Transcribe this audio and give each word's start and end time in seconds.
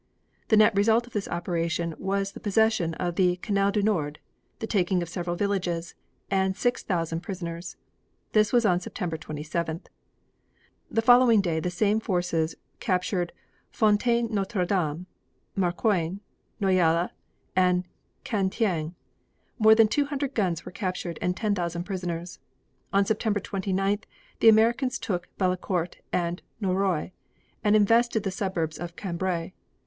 The 0.47 0.57
net 0.57 0.75
result 0.75 1.05
of 1.05 1.13
this 1.13 1.27
operation 1.27 1.93
was 1.99 2.31
the 2.31 2.39
possession 2.39 2.95
of 2.95 3.17
the 3.17 3.35
Canal 3.35 3.71
du 3.71 3.83
Nord, 3.83 4.17
the 4.57 4.65
taking 4.65 5.03
of 5.03 5.09
several 5.09 5.35
villages, 5.35 5.93
and 6.31 6.57
6,000 6.57 7.19
prisoners. 7.19 7.75
This 8.31 8.51
was 8.51 8.65
on 8.65 8.79
September 8.79 9.15
27th. 9.15 9.85
The 10.89 11.03
following 11.03 11.39
day 11.39 11.59
the 11.59 11.69
same 11.69 11.99
forces 11.99 12.55
captured 12.79 13.31
Fontaine 13.69 14.29
Notre 14.33 14.65
Dame, 14.65 15.05
Marcoing, 15.55 16.21
Noyelles, 16.59 17.11
and 17.55 17.87
Cantaing. 18.25 18.95
More 19.59 19.75
than 19.75 19.87
200 19.87 20.33
guns 20.33 20.65
were 20.65 20.71
captured 20.71 21.19
and 21.21 21.37
10,000 21.37 21.83
prisoners. 21.83 22.39
On 22.91 23.05
September 23.05 23.39
29th 23.39 24.05
the 24.39 24.49
Americans 24.49 24.97
took 24.97 25.27
Bellecourt 25.37 25.97
and 26.11 26.41
Nauroy, 26.59 27.11
and 27.63 27.75
invested 27.75 28.23
the 28.23 28.31
suburbs 28.31 28.79
of 28.79 28.95
Cambrai. 28.95 29.53